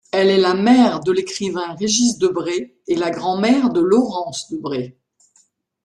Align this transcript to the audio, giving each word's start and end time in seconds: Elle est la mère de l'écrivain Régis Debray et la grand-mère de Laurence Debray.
Elle 0.11 0.29
est 0.29 0.39
la 0.39 0.55
mère 0.55 1.01
de 1.01 1.11
l'écrivain 1.11 1.75
Régis 1.75 2.17
Debray 2.17 2.73
et 2.87 2.95
la 2.95 3.11
grand-mère 3.11 3.69
de 3.69 3.81
Laurence 3.81 4.49
Debray. 4.49 4.97